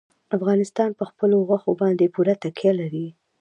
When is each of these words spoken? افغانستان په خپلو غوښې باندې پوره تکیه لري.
افغانستان 0.37 0.89
په 0.99 1.03
خپلو 1.09 1.35
غوښې 1.47 1.73
باندې 1.81 2.11
پوره 2.13 2.35
تکیه 2.43 2.71
لري. 2.79 3.07